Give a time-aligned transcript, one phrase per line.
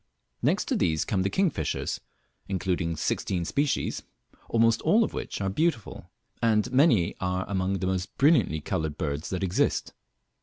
[0.41, 1.99] Next to these come the kingfishers,
[2.47, 4.01] including sixteen species,
[4.49, 6.09] almost all of which are beautiful,
[6.41, 9.93] end many are among the most brilliantly coloured birds that exist.